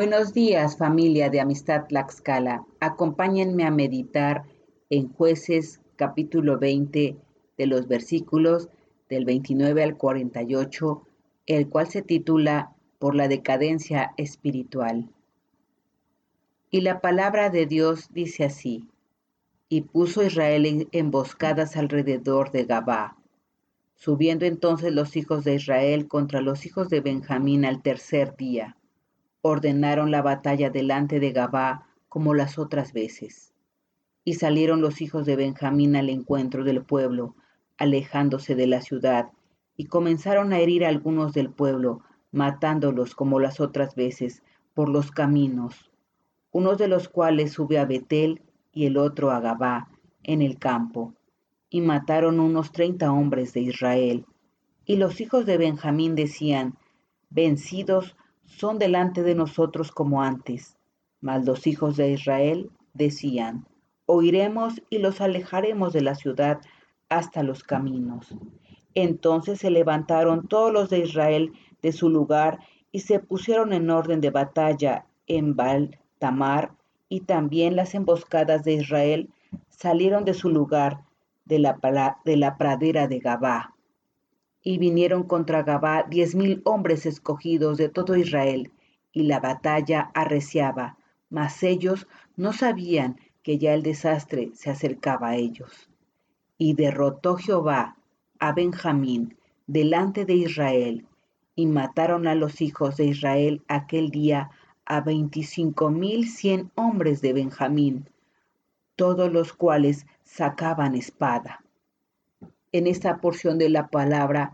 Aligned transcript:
Buenos 0.00 0.32
días 0.32 0.76
familia 0.76 1.28
de 1.28 1.40
Amistad 1.40 1.86
Tlaxcala. 1.88 2.64
Acompáñenme 2.78 3.64
a 3.64 3.72
meditar 3.72 4.44
en 4.90 5.12
jueces 5.12 5.80
capítulo 5.96 6.56
20 6.56 7.16
de 7.56 7.66
los 7.66 7.88
versículos 7.88 8.68
del 9.08 9.24
29 9.24 9.82
al 9.82 9.96
48, 9.96 11.02
el 11.46 11.68
cual 11.68 11.88
se 11.88 12.02
titula 12.02 12.76
Por 13.00 13.16
la 13.16 13.26
decadencia 13.26 14.14
espiritual. 14.16 15.08
Y 16.70 16.82
la 16.82 17.00
palabra 17.00 17.50
de 17.50 17.66
Dios 17.66 18.06
dice 18.12 18.44
así, 18.44 18.84
y 19.68 19.80
puso 19.80 20.22
Israel 20.22 20.86
emboscadas 20.92 21.76
alrededor 21.76 22.52
de 22.52 22.66
Gabá. 22.66 23.16
Subiendo 23.96 24.46
entonces 24.46 24.92
los 24.92 25.16
hijos 25.16 25.42
de 25.42 25.56
Israel 25.56 26.06
contra 26.06 26.40
los 26.40 26.66
hijos 26.66 26.88
de 26.88 27.00
Benjamín 27.00 27.64
al 27.64 27.82
tercer 27.82 28.36
día 28.36 28.77
ordenaron 29.48 30.10
la 30.10 30.22
batalla 30.22 30.70
delante 30.70 31.20
de 31.20 31.32
Gabá 31.32 31.86
como 32.08 32.34
las 32.34 32.58
otras 32.58 32.92
veces. 32.92 33.52
Y 34.24 34.34
salieron 34.34 34.80
los 34.80 35.00
hijos 35.00 35.26
de 35.26 35.36
Benjamín 35.36 35.96
al 35.96 36.10
encuentro 36.10 36.64
del 36.64 36.82
pueblo, 36.82 37.34
alejándose 37.78 38.54
de 38.54 38.66
la 38.66 38.80
ciudad, 38.80 39.30
y 39.76 39.86
comenzaron 39.86 40.52
a 40.52 40.58
herir 40.58 40.84
a 40.84 40.88
algunos 40.88 41.32
del 41.32 41.50
pueblo, 41.50 42.02
matándolos 42.32 43.14
como 43.14 43.40
las 43.40 43.60
otras 43.60 43.94
veces, 43.94 44.42
por 44.74 44.88
los 44.88 45.10
caminos, 45.10 45.90
unos 46.52 46.78
de 46.78 46.88
los 46.88 47.08
cuales 47.08 47.52
sube 47.52 47.78
a 47.78 47.84
Betel 47.84 48.42
y 48.72 48.86
el 48.86 48.96
otro 48.96 49.30
a 49.30 49.40
Gabá, 49.40 49.88
en 50.22 50.42
el 50.42 50.58
campo, 50.58 51.14
y 51.70 51.80
mataron 51.80 52.40
unos 52.40 52.72
treinta 52.72 53.12
hombres 53.12 53.52
de 53.54 53.60
Israel. 53.60 54.26
Y 54.84 54.96
los 54.96 55.20
hijos 55.20 55.46
de 55.46 55.58
Benjamín 55.58 56.14
decían, 56.14 56.76
Vencidos 57.30 58.16
son 58.48 58.78
delante 58.78 59.22
de 59.22 59.34
nosotros 59.34 59.92
como 59.92 60.22
antes. 60.22 60.76
Mas 61.20 61.44
los 61.44 61.66
hijos 61.66 61.96
de 61.96 62.10
Israel 62.10 62.70
decían, 62.94 63.66
oiremos 64.06 64.82
y 64.90 64.98
los 64.98 65.20
alejaremos 65.20 65.92
de 65.92 66.00
la 66.00 66.14
ciudad 66.14 66.60
hasta 67.08 67.42
los 67.42 67.62
caminos. 67.62 68.34
Entonces 68.94 69.60
se 69.60 69.70
levantaron 69.70 70.48
todos 70.48 70.72
los 70.72 70.90
de 70.90 71.00
Israel 71.00 71.52
de 71.82 71.92
su 71.92 72.08
lugar 72.08 72.58
y 72.90 73.00
se 73.00 73.20
pusieron 73.20 73.72
en 73.72 73.90
orden 73.90 74.20
de 74.20 74.30
batalla 74.30 75.06
en 75.26 75.54
Baal 75.54 75.98
Tamar, 76.18 76.72
y 77.10 77.20
también 77.20 77.76
las 77.76 77.94
emboscadas 77.94 78.64
de 78.64 78.74
Israel 78.74 79.30
salieron 79.68 80.24
de 80.24 80.34
su 80.34 80.50
lugar 80.50 81.04
de 81.44 81.58
la, 81.58 81.78
de 82.24 82.36
la 82.36 82.58
pradera 82.58 83.08
de 83.08 83.18
Gabá 83.18 83.74
y 84.68 84.76
vinieron 84.76 85.22
contra 85.22 85.62
Gabá 85.62 86.04
diez 86.10 86.34
mil 86.34 86.60
hombres 86.66 87.06
escogidos 87.06 87.78
de 87.78 87.88
todo 87.88 88.16
Israel, 88.16 88.70
y 89.12 89.22
la 89.22 89.40
batalla 89.40 90.10
arreciaba, 90.12 90.98
mas 91.30 91.62
ellos 91.62 92.06
no 92.36 92.52
sabían 92.52 93.18
que 93.42 93.56
ya 93.56 93.72
el 93.72 93.82
desastre 93.82 94.50
se 94.52 94.68
acercaba 94.68 95.28
a 95.28 95.36
ellos. 95.36 95.88
Y 96.58 96.74
derrotó 96.74 97.36
Jehová 97.36 97.96
a 98.40 98.52
Benjamín 98.52 99.38
delante 99.66 100.26
de 100.26 100.34
Israel, 100.34 101.06
y 101.54 101.64
mataron 101.64 102.26
a 102.26 102.34
los 102.34 102.60
hijos 102.60 102.98
de 102.98 103.06
Israel 103.06 103.62
aquel 103.68 104.10
día 104.10 104.50
a 104.84 105.00
veinticinco 105.00 105.88
mil 105.88 106.28
cien 106.28 106.70
hombres 106.74 107.22
de 107.22 107.32
Benjamín, 107.32 108.10
todos 108.96 109.32
los 109.32 109.54
cuales 109.54 110.04
sacaban 110.24 110.94
espada 110.94 111.64
en 112.72 112.86
esta 112.86 113.20
porción 113.20 113.58
de 113.58 113.70
la 113.70 113.88
palabra 113.88 114.52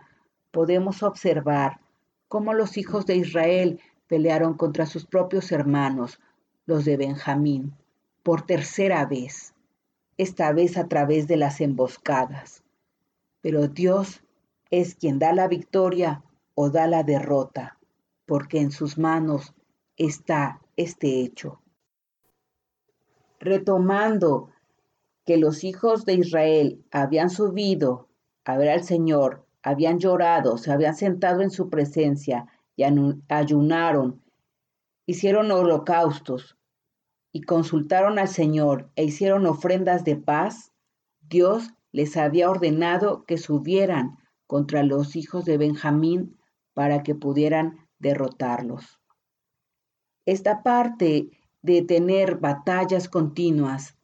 podemos 0.54 1.02
observar 1.02 1.80
cómo 2.28 2.54
los 2.54 2.76
hijos 2.76 3.06
de 3.06 3.16
Israel 3.16 3.80
pelearon 4.06 4.54
contra 4.54 4.86
sus 4.86 5.04
propios 5.04 5.50
hermanos, 5.50 6.20
los 6.64 6.84
de 6.84 6.96
Benjamín, 6.96 7.74
por 8.22 8.42
tercera 8.42 9.04
vez, 9.04 9.52
esta 10.16 10.52
vez 10.52 10.76
a 10.76 10.86
través 10.86 11.26
de 11.26 11.36
las 11.36 11.60
emboscadas. 11.60 12.62
Pero 13.40 13.66
Dios 13.66 14.22
es 14.70 14.94
quien 14.94 15.18
da 15.18 15.32
la 15.32 15.48
victoria 15.48 16.22
o 16.54 16.70
da 16.70 16.86
la 16.86 17.02
derrota, 17.02 17.76
porque 18.24 18.60
en 18.60 18.70
sus 18.70 18.96
manos 18.96 19.54
está 19.96 20.60
este 20.76 21.20
hecho. 21.20 21.60
Retomando 23.40 24.50
que 25.26 25.36
los 25.36 25.64
hijos 25.64 26.04
de 26.04 26.14
Israel 26.14 26.84
habían 26.92 27.28
subido 27.28 28.06
a 28.44 28.56
ver 28.56 28.68
al 28.68 28.84
Señor, 28.84 29.43
habían 29.64 29.98
llorado, 29.98 30.58
se 30.58 30.70
habían 30.70 30.94
sentado 30.94 31.40
en 31.40 31.50
su 31.50 31.70
presencia 31.70 32.46
y 32.76 32.84
ayunaron, 33.28 34.22
hicieron 35.06 35.50
holocaustos 35.50 36.58
y 37.32 37.42
consultaron 37.42 38.18
al 38.18 38.28
Señor 38.28 38.90
e 38.94 39.04
hicieron 39.04 39.46
ofrendas 39.46 40.04
de 40.04 40.16
paz, 40.16 40.72
Dios 41.22 41.70
les 41.92 42.18
había 42.18 42.50
ordenado 42.50 43.24
que 43.24 43.38
subieran 43.38 44.18
contra 44.46 44.82
los 44.82 45.16
hijos 45.16 45.46
de 45.46 45.56
Benjamín 45.56 46.38
para 46.74 47.02
que 47.02 47.14
pudieran 47.14 47.88
derrotarlos. 47.98 49.00
Esta 50.26 50.62
parte 50.62 51.30
de 51.62 51.80
tener 51.82 52.36
batallas 52.36 53.08
continuas 53.08 53.96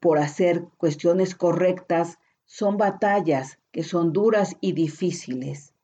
por 0.00 0.18
hacer 0.18 0.66
cuestiones 0.78 1.36
correctas 1.36 2.18
son 2.44 2.76
batallas 2.76 3.60
que 3.76 3.82
son 3.82 4.14
duras 4.14 4.56
y 4.62 4.72
difíciles. 4.72 5.74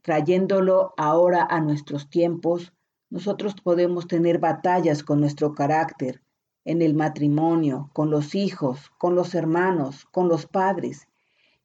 trayéndolo 0.00 0.94
ahora 0.96 1.46
a 1.48 1.60
nuestros 1.60 2.10
tiempos, 2.10 2.72
nosotros 3.08 3.54
podemos 3.62 4.08
tener 4.08 4.40
batallas 4.40 5.04
con 5.04 5.20
nuestro 5.20 5.54
carácter, 5.54 6.20
en 6.64 6.82
el 6.82 6.94
matrimonio, 6.94 7.88
con 7.92 8.10
los 8.10 8.34
hijos, 8.34 8.90
con 8.98 9.14
los 9.14 9.36
hermanos, 9.36 10.04
con 10.06 10.28
los 10.28 10.46
padres, 10.46 11.06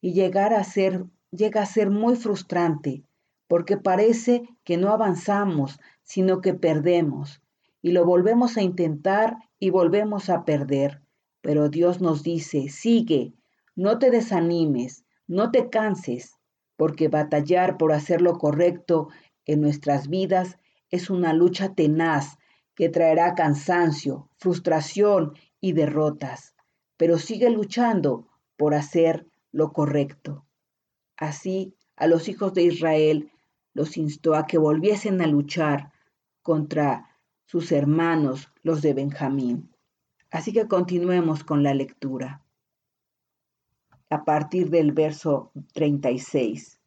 y 0.02 0.14
llegar 0.14 0.54
a 0.54 0.64
ser, 0.64 1.08
llega 1.32 1.64
a 1.64 1.66
ser 1.66 1.90
muy 1.90 2.16
frustrante, 2.16 3.02
porque 3.48 3.76
parece 3.78 4.44
que 4.64 4.78
no 4.78 4.90
avanzamos, 4.90 5.80
sino 6.04 6.42
que 6.42 6.54
perdemos, 6.54 7.42
y 7.82 7.90
lo 7.90 8.06
volvemos 8.06 8.56
a 8.58 8.62
intentar 8.62 9.38
y 9.58 9.72
volvemos 9.72 10.30
a 10.30 10.46
perder. 10.46 11.02
Pero 11.42 11.70
Dios 11.70 12.02
nos 12.02 12.22
dice, 12.22 12.70
sigue, 12.70 13.34
no 13.78 14.00
te 14.00 14.10
desanimes, 14.10 15.06
no 15.28 15.52
te 15.52 15.70
canses, 15.70 16.36
porque 16.78 17.10
batallar 17.10 17.78
por 17.78 17.94
hacer 17.94 18.22
lo 18.22 18.40
correcto 18.40 19.10
en 19.46 19.62
nuestras 19.62 20.10
vidas 20.10 20.58
es 20.90 21.12
una 21.12 21.32
lucha 21.32 21.76
tenaz 21.76 22.40
que 22.74 22.90
traerá 22.90 23.36
cansancio, 23.36 24.30
frustración 24.38 25.34
y 25.62 25.74
derrotas. 25.74 26.56
Pero 26.98 27.20
sigue 27.20 27.52
luchando 27.52 28.28
por 28.56 28.74
hacer 28.74 29.28
lo 29.52 29.72
correcto. 29.74 30.48
Así, 31.16 31.76
a 31.96 32.08
los 32.08 32.30
hijos 32.30 32.56
de 32.56 32.64
Israel 32.64 33.32
los 33.74 33.96
instó 33.96 34.34
a 34.34 34.48
que 34.48 34.58
volviesen 34.58 35.22
a 35.22 35.28
luchar 35.28 35.92
contra 36.42 37.20
sus 37.46 37.72
hermanos, 37.72 38.50
los 38.64 38.82
de 38.82 38.96
Benjamín. 38.96 39.72
Así 40.32 40.52
que 40.52 40.68
continuemos 40.68 41.44
con 41.44 41.62
la 41.62 41.76
lectura. 41.76 42.42
A 44.10 44.24
partir 44.24 44.70
del 44.70 44.94
verso 44.94 45.52
36. 45.74 46.80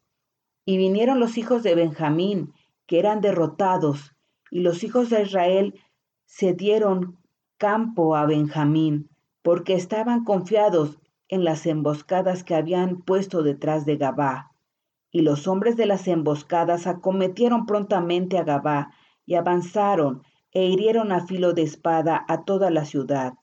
Y 0.65 0.77
vinieron 0.77 1.19
los 1.19 1.37
hijos 1.37 1.63
de 1.63 1.75
Benjamín, 1.75 2.53
que 2.87 2.99
eran 2.99 3.21
derrotados, 3.21 4.15
y 4.49 4.61
los 4.61 4.83
hijos 4.83 5.09
de 5.09 5.21
Israel 5.21 5.79
se 6.25 6.53
dieron 6.53 7.17
campo 7.57 8.15
a 8.15 8.25
Benjamín, 8.25 9.09
porque 9.41 9.73
estaban 9.73 10.23
confiados 10.23 10.99
en 11.27 11.43
las 11.43 11.65
emboscadas 11.65 12.43
que 12.43 12.55
habían 12.55 13.01
puesto 13.01 13.43
detrás 13.43 13.85
de 13.85 13.97
Gabá. 13.97 14.51
Y 15.11 15.21
los 15.21 15.47
hombres 15.47 15.77
de 15.77 15.85
las 15.85 16.07
emboscadas 16.07 16.87
acometieron 16.87 17.65
prontamente 17.65 18.37
a 18.37 18.43
Gabá 18.43 18.91
y 19.25 19.35
avanzaron 19.35 20.23
e 20.51 20.65
hirieron 20.65 21.11
a 21.11 21.25
filo 21.25 21.53
de 21.53 21.63
espada 21.63 22.25
a 22.27 22.43
toda 22.43 22.69
la 22.69 22.85
ciudad. 22.85 23.33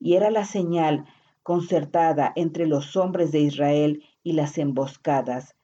Y 0.00 0.14
era 0.14 0.30
la 0.30 0.44
señal 0.44 1.04
concertada 1.44 2.32
entre 2.34 2.66
los 2.66 2.96
hombres 2.96 3.30
de 3.30 3.40
Israel 3.40 4.02
y 4.24 4.32
las 4.32 4.58
emboscadas, 4.58 5.54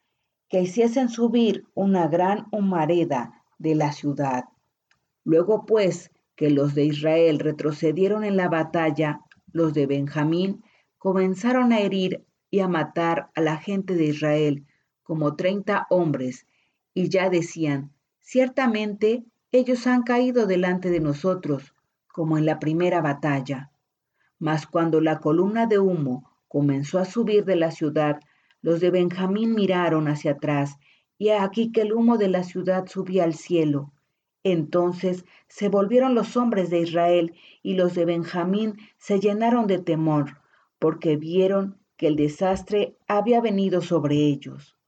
que 0.49 0.61
hiciesen 0.61 1.09
subir 1.09 1.65
una 1.75 2.07
gran 2.07 2.47
humareda 2.53 3.43
de 3.59 3.75
la 3.75 3.91
ciudad. 3.91 4.45
Luego 5.25 5.65
pues 5.65 6.13
que 6.37 6.51
los 6.51 6.75
de 6.75 6.85
Israel 6.85 7.39
retrocedieron 7.39 8.25
en 8.25 8.37
la 8.37 8.49
batalla, 8.49 9.21
los 9.53 9.75
de 9.75 9.87
Benjamín 9.87 10.63
comenzaron 10.99 11.73
a 11.73 11.81
herir 11.81 12.27
y 12.51 12.61
a 12.61 12.69
matar 12.69 13.31
a 13.35 13.41
la 13.41 13.57
gente 13.57 13.95
de 13.95 14.05
Israel, 14.05 14.67
como 15.03 15.35
treinta 15.35 15.87
hombres, 15.89 16.47
y 16.93 17.09
ya 17.09 17.31
decían, 17.31 17.93
ciertamente 18.21 19.25
ellos 19.51 19.87
han 19.87 20.03
caído 20.03 20.47
delante 20.47 20.91
de 20.91 21.01
nosotros, 21.01 21.75
como 22.13 22.37
en 22.37 22.45
la 22.45 22.59
primera 22.59 23.01
batalla. 23.01 23.70
Mas 24.41 24.67
cuando 24.67 25.01
la 25.01 25.21
columna 25.21 25.67
de 25.67 25.79
humo 25.79 26.29
comenzó 26.49 26.99
a 26.99 27.05
subir 27.05 27.45
de 27.45 27.55
la 27.55 27.71
ciudad, 27.71 28.21
los 28.63 28.81
de 28.81 28.91
Benjamín 28.91 29.55
miraron 29.55 30.09
hacia 30.09 30.33
atrás 30.33 30.79
y 31.19 31.29
aquí 31.29 31.71
que 31.71 31.83
el 31.83 31.93
humo 31.93 32.17
de 32.17 32.29
la 32.29 32.43
ciudad 32.43 32.87
subía 32.87 33.25
al 33.25 33.35
cielo. 33.35 33.93
Entonces 34.43 35.27
se 35.49 35.69
volvieron 35.69 36.15
los 36.15 36.37
hombres 36.39 36.71
de 36.71 36.81
Israel 36.81 37.35
y 37.63 37.75
los 37.75 37.95
de 37.95 38.07
Benjamín 38.07 38.79
se 38.97 39.21
llenaron 39.21 39.67
de 39.67 39.79
temor, 39.79 40.39
porque 40.79 41.17
vieron 41.17 41.79
que 41.99 42.07
el 42.07 42.17
desastre 42.17 42.97
había 43.07 43.43
venido 43.43 43.83
sobre 43.83 44.17
ellos. 44.17 44.79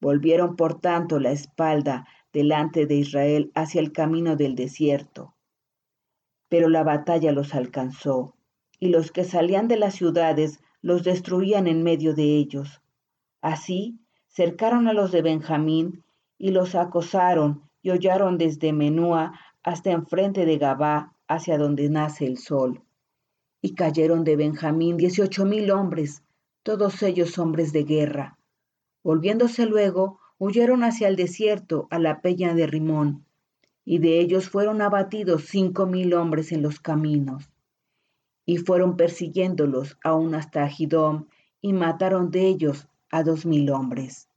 Volvieron 0.00 0.56
por 0.56 0.80
tanto 0.80 1.20
la 1.20 1.32
espalda 1.32 2.06
delante 2.32 2.86
de 2.86 2.94
Israel 2.94 3.52
hacia 3.54 3.82
el 3.82 3.92
camino 3.92 4.36
del 4.36 4.54
desierto. 4.54 5.34
Pero 6.48 6.70
la 6.70 6.82
batalla 6.82 7.32
los 7.32 7.54
alcanzó, 7.54 8.37
y 8.78 8.88
los 8.88 9.10
que 9.10 9.24
salían 9.24 9.68
de 9.68 9.76
las 9.76 9.94
ciudades 9.94 10.60
los 10.82 11.04
destruían 11.04 11.66
en 11.66 11.82
medio 11.82 12.14
de 12.14 12.36
ellos. 12.36 12.80
Así 13.40 13.98
cercaron 14.28 14.88
a 14.88 14.92
los 14.92 15.10
de 15.12 15.22
Benjamín 15.22 16.04
y 16.38 16.50
los 16.50 16.74
acosaron 16.74 17.62
y 17.82 17.90
hollaron 17.90 18.38
desde 18.38 18.72
Menúa 18.72 19.32
hasta 19.62 19.90
enfrente 19.90 20.46
de 20.46 20.58
Gabá, 20.58 21.14
hacia 21.26 21.58
donde 21.58 21.90
nace 21.90 22.26
el 22.26 22.38
sol. 22.38 22.82
Y 23.60 23.74
cayeron 23.74 24.24
de 24.24 24.36
Benjamín 24.36 24.96
dieciocho 24.96 25.44
mil 25.44 25.70
hombres, 25.70 26.22
todos 26.62 27.02
ellos 27.02 27.38
hombres 27.38 27.72
de 27.72 27.84
guerra. 27.84 28.38
Volviéndose 29.02 29.66
luego, 29.66 30.20
huyeron 30.38 30.84
hacia 30.84 31.08
el 31.08 31.16
desierto, 31.16 31.86
a 31.90 31.98
la 31.98 32.20
peña 32.20 32.54
de 32.54 32.66
Rimón, 32.66 33.26
y 33.84 33.98
de 33.98 34.20
ellos 34.20 34.48
fueron 34.48 34.80
abatidos 34.80 35.44
cinco 35.46 35.86
mil 35.86 36.14
hombres 36.14 36.52
en 36.52 36.62
los 36.62 36.80
caminos. 36.80 37.50
Y 38.48 38.56
fueron 38.56 38.96
persiguiéndolos 38.96 39.98
aún 40.02 40.34
hasta 40.34 40.66
Gidom, 40.66 41.26
y 41.60 41.74
mataron 41.74 42.30
de 42.30 42.46
ellos 42.46 42.88
a 43.10 43.22
dos 43.22 43.44
mil 43.44 43.68
hombres. 43.68 44.30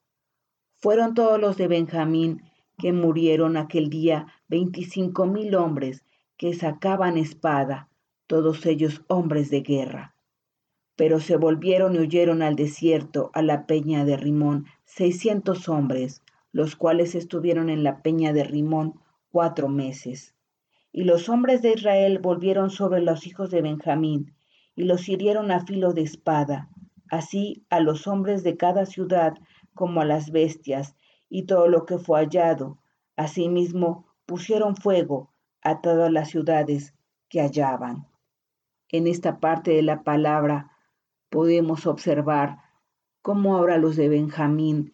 Fueron 0.75 1.13
todos 1.13 1.39
los 1.39 1.55
de 1.55 1.69
Benjamín 1.69 2.41
que 2.77 2.91
murieron 2.91 3.55
aquel 3.55 3.89
día 3.89 4.27
veinticinco 4.49 5.27
mil 5.27 5.55
hombres 5.55 6.03
que 6.35 6.53
sacaban 6.53 7.17
espada, 7.17 7.87
todos 8.27 8.65
ellos 8.65 9.01
hombres 9.07 9.49
de 9.49 9.61
guerra. 9.61 10.13
Pero 10.97 11.21
se 11.21 11.37
volvieron 11.37 11.95
y 11.95 11.99
huyeron 11.99 12.41
al 12.41 12.57
desierto, 12.57 13.31
a 13.33 13.41
la 13.41 13.65
peña 13.65 14.03
de 14.03 14.17
Rimón, 14.17 14.65
seiscientos 14.83 15.69
hombres, 15.69 16.21
los 16.51 16.75
cuales 16.75 17.15
estuvieron 17.15 17.69
en 17.69 17.85
la 17.85 18.01
peña 18.01 18.33
de 18.33 18.43
Rimón 18.43 18.99
cuatro 19.31 19.69
meses. 19.69 20.35
Y 20.91 21.03
los 21.03 21.29
hombres 21.29 21.61
de 21.61 21.73
Israel 21.73 22.19
volvieron 22.19 22.69
sobre 22.69 23.01
los 23.01 23.25
hijos 23.25 23.49
de 23.49 23.61
Benjamín, 23.61 24.35
y 24.75 24.83
los 24.83 25.07
hirieron 25.09 25.51
a 25.51 25.65
filo 25.65 25.93
de 25.93 26.01
espada, 26.01 26.69
así 27.09 27.65
a 27.69 27.79
los 27.79 28.07
hombres 28.07 28.43
de 28.43 28.57
cada 28.57 28.85
ciudad 28.85 29.35
como 29.73 30.01
a 30.01 30.05
las 30.05 30.31
bestias, 30.31 30.95
y 31.29 31.43
todo 31.43 31.67
lo 31.67 31.85
que 31.85 31.97
fue 31.97 32.19
hallado. 32.19 32.79
Asimismo 33.15 34.07
pusieron 34.25 34.75
fuego 34.75 35.33
a 35.61 35.81
todas 35.81 36.11
las 36.11 36.29
ciudades 36.29 36.93
que 37.29 37.41
hallaban. 37.41 38.07
En 38.89 39.07
esta 39.07 39.39
parte 39.39 39.71
de 39.71 39.83
la 39.83 40.03
palabra 40.03 40.71
podemos 41.29 41.87
observar 41.87 42.59
cómo 43.21 43.55
ahora 43.55 43.77
los 43.77 43.95
de 43.95 44.09
Benjamín 44.09 44.93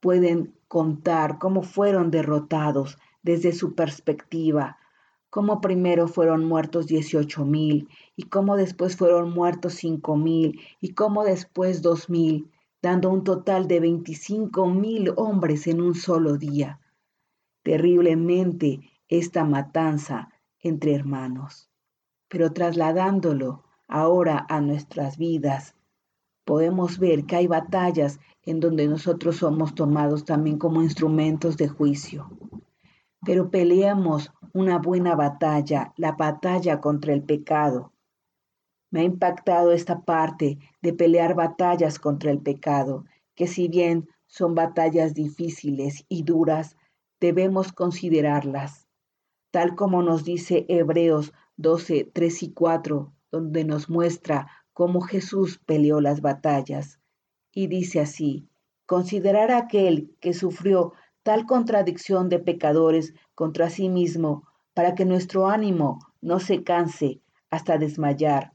pueden 0.00 0.54
contar 0.68 1.38
cómo 1.38 1.62
fueron 1.62 2.10
derrotados 2.10 2.98
desde 3.22 3.52
su 3.52 3.74
perspectiva, 3.74 4.78
cómo 5.30 5.60
primero 5.60 6.08
fueron 6.08 6.44
muertos 6.44 6.86
18 6.86 7.44
mil 7.44 7.88
y 8.16 8.24
cómo 8.24 8.56
después 8.56 8.96
fueron 8.96 9.32
muertos 9.32 9.74
cinco 9.74 10.16
mil 10.16 10.60
y 10.80 10.94
cómo 10.94 11.24
después 11.24 11.82
dos 11.82 12.10
mil 12.10 12.50
dando 12.82 13.10
un 13.10 13.24
total 13.24 13.68
de 13.68 13.80
25 13.80 14.66
mil 14.66 15.12
hombres 15.16 15.66
en 15.66 15.80
un 15.80 15.94
solo 15.94 16.36
día. 16.36 16.80
Terriblemente 17.62 18.80
esta 19.08 19.44
matanza 19.44 20.30
entre 20.60 20.94
hermanos. 20.94 21.70
Pero 22.28 22.52
trasladándolo 22.52 23.64
ahora 23.86 24.46
a 24.48 24.60
nuestras 24.60 25.18
vidas, 25.18 25.74
podemos 26.44 26.98
ver 26.98 27.26
que 27.26 27.36
hay 27.36 27.46
batallas 27.46 28.18
en 28.42 28.60
donde 28.60 28.88
nosotros 28.88 29.36
somos 29.36 29.74
tomados 29.74 30.24
también 30.24 30.58
como 30.58 30.82
instrumentos 30.82 31.56
de 31.56 31.68
juicio. 31.68 32.30
Pero 33.24 33.50
peleamos 33.50 34.32
una 34.52 34.78
buena 34.78 35.14
batalla, 35.14 35.92
la 35.96 36.12
batalla 36.12 36.80
contra 36.80 37.12
el 37.12 37.22
pecado, 37.22 37.92
me 38.90 39.00
ha 39.00 39.04
impactado 39.04 39.72
esta 39.72 40.00
parte 40.00 40.58
de 40.82 40.92
pelear 40.92 41.34
batallas 41.34 41.98
contra 41.98 42.30
el 42.30 42.40
pecado, 42.40 43.04
que 43.34 43.46
si 43.46 43.68
bien 43.68 44.08
son 44.26 44.54
batallas 44.54 45.14
difíciles 45.14 46.04
y 46.08 46.24
duras, 46.24 46.76
debemos 47.20 47.72
considerarlas, 47.72 48.88
tal 49.50 49.76
como 49.76 50.02
nos 50.02 50.24
dice 50.24 50.66
Hebreos 50.68 51.32
12, 51.56 52.10
3 52.12 52.42
y 52.42 52.52
4, 52.52 53.12
donde 53.30 53.64
nos 53.64 53.88
muestra 53.88 54.48
cómo 54.72 55.00
Jesús 55.00 55.60
peleó 55.64 56.00
las 56.00 56.20
batallas. 56.20 57.00
Y 57.52 57.66
dice 57.66 58.00
así, 58.00 58.48
considerar 58.86 59.50
aquel 59.50 60.16
que 60.20 60.32
sufrió 60.32 60.94
tal 61.22 61.46
contradicción 61.46 62.28
de 62.28 62.38
pecadores 62.38 63.14
contra 63.34 63.70
sí 63.70 63.88
mismo, 63.88 64.46
para 64.74 64.94
que 64.94 65.04
nuestro 65.04 65.48
ánimo 65.48 65.98
no 66.20 66.40
se 66.40 66.62
canse 66.62 67.20
hasta 67.50 67.78
desmayar 67.78 68.52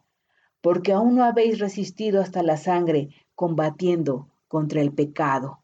porque 0.65 0.93
aún 0.93 1.13
no 1.13 1.23
habéis 1.23 1.59
resistido 1.59 2.19
hasta 2.19 2.41
la 2.41 2.57
sangre 2.57 3.09
combatiendo 3.35 4.31
contra 4.47 4.81
el 4.81 4.91
pecado. 4.91 5.63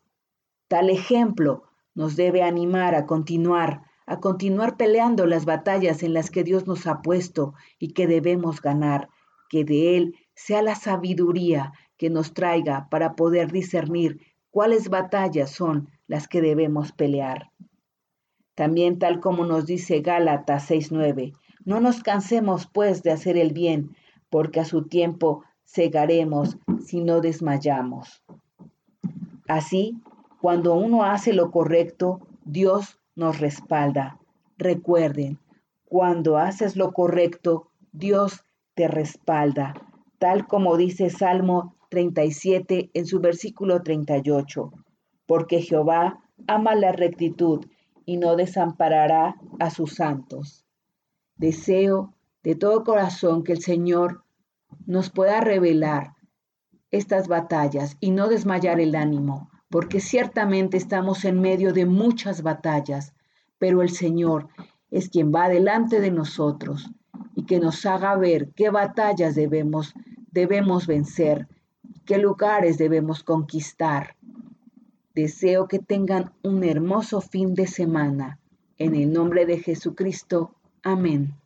Tal 0.67 0.91
ejemplo 0.91 1.63
nos 1.95 2.15
debe 2.15 2.43
animar 2.43 2.93
a 2.93 3.07
continuar, 3.07 3.81
a 4.05 4.19
continuar 4.19 4.77
peleando 4.77 5.25
las 5.25 5.45
batallas 5.45 6.03
en 6.03 6.13
las 6.13 6.29
que 6.29 6.43
Dios 6.43 6.67
nos 6.67 6.85
ha 6.85 7.01
puesto 7.01 7.55
y 7.79 7.93
que 7.93 8.05
debemos 8.05 8.61
ganar, 8.61 9.09
que 9.49 9.65
de 9.65 9.97
Él 9.97 10.15
sea 10.35 10.61
la 10.61 10.75
sabiduría 10.75 11.73
que 11.97 12.11
nos 12.11 12.35
traiga 12.35 12.87
para 12.91 13.15
poder 13.15 13.51
discernir 13.51 14.21
cuáles 14.51 14.89
batallas 14.89 15.49
son 15.49 15.89
las 16.11 16.27
que 16.27 16.41
debemos 16.41 16.91
pelear. 16.91 17.51
También 18.53 18.99
tal 18.99 19.21
como 19.21 19.45
nos 19.45 19.65
dice 19.65 20.01
Gálatas 20.01 20.69
6:9, 20.69 21.31
no 21.63 21.79
nos 21.79 22.03
cansemos 22.03 22.67
pues 22.67 23.01
de 23.01 23.11
hacer 23.11 23.37
el 23.37 23.53
bien, 23.53 23.95
porque 24.29 24.59
a 24.59 24.65
su 24.65 24.89
tiempo 24.89 25.45
cegaremos 25.65 26.57
si 26.85 26.99
no 26.99 27.21
desmayamos. 27.21 28.21
Así, 29.47 30.01
cuando 30.41 30.73
uno 30.73 31.05
hace 31.05 31.31
lo 31.31 31.49
correcto, 31.49 32.19
Dios 32.43 32.99
nos 33.15 33.39
respalda. 33.39 34.19
Recuerden, 34.57 35.39
cuando 35.85 36.37
haces 36.37 36.75
lo 36.75 36.91
correcto, 36.91 37.71
Dios 37.93 38.43
te 38.73 38.89
respalda, 38.89 39.75
tal 40.19 40.45
como 40.45 40.75
dice 40.75 41.09
Salmo 41.09 41.77
37 41.87 42.89
en 42.93 43.05
su 43.05 43.21
versículo 43.21 43.81
38, 43.81 44.73
porque 45.31 45.61
Jehová 45.61 46.19
ama 46.45 46.75
la 46.75 46.91
rectitud 46.91 47.65
y 48.05 48.17
no 48.17 48.35
desamparará 48.35 49.37
a 49.61 49.69
sus 49.69 49.95
santos. 49.95 50.65
Deseo 51.37 52.13
de 52.43 52.55
todo 52.55 52.83
corazón 52.83 53.45
que 53.45 53.53
el 53.53 53.61
Señor 53.61 54.25
nos 54.85 55.09
pueda 55.09 55.39
revelar 55.39 56.15
estas 56.89 57.29
batallas 57.29 57.95
y 58.01 58.11
no 58.11 58.27
desmayar 58.27 58.81
el 58.81 58.93
ánimo, 58.93 59.49
porque 59.69 60.01
ciertamente 60.01 60.75
estamos 60.75 61.23
en 61.23 61.39
medio 61.39 61.71
de 61.71 61.85
muchas 61.85 62.41
batallas, 62.41 63.13
pero 63.57 63.81
el 63.81 63.91
Señor 63.91 64.49
es 64.89 65.07
quien 65.07 65.31
va 65.33 65.47
delante 65.47 66.01
de 66.01 66.11
nosotros 66.11 66.91
y 67.37 67.45
que 67.45 67.61
nos 67.61 67.85
haga 67.85 68.17
ver 68.17 68.49
qué 68.53 68.69
batallas 68.69 69.35
debemos 69.35 69.93
debemos 70.29 70.87
vencer, 70.87 71.47
qué 72.05 72.17
lugares 72.17 72.77
debemos 72.77 73.23
conquistar. 73.23 74.17
Deseo 75.13 75.67
que 75.67 75.79
tengan 75.79 76.31
un 76.41 76.63
hermoso 76.63 77.19
fin 77.19 77.53
de 77.53 77.67
semana. 77.67 78.39
En 78.77 78.95
el 78.95 79.11
nombre 79.11 79.45
de 79.45 79.59
Jesucristo. 79.59 80.55
Amén. 80.83 81.40